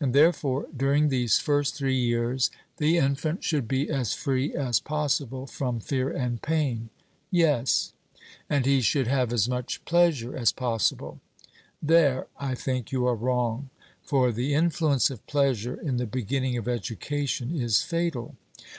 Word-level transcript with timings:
And, 0.00 0.14
therefore, 0.14 0.68
during 0.74 1.10
these 1.10 1.36
first 1.38 1.74
three 1.74 1.98
years, 1.98 2.50
the 2.78 2.96
infant 2.96 3.44
should 3.44 3.68
be 3.68 3.90
as 3.90 4.14
free 4.14 4.54
as 4.54 4.80
possible 4.80 5.46
from 5.46 5.80
fear 5.80 6.08
and 6.08 6.40
pain. 6.40 6.88
'Yes, 7.30 7.92
and 8.48 8.64
he 8.64 8.80
should 8.80 9.06
have 9.06 9.34
as 9.34 9.50
much 9.50 9.84
pleasure 9.84 10.34
as 10.34 10.50
possible.' 10.50 11.20
There, 11.82 12.26
I 12.38 12.54
think, 12.54 12.90
you 12.90 13.06
are 13.06 13.14
wrong; 13.16 13.68
for 14.02 14.32
the 14.32 14.54
influence 14.54 15.10
of 15.10 15.26
pleasure 15.26 15.78
in 15.78 15.98
the 15.98 16.06
beginning 16.06 16.56
of 16.56 16.68
education 16.68 17.54
is 17.60 17.82
fatal. 17.82 18.34